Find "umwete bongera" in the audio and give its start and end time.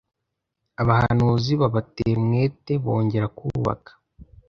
2.21-3.27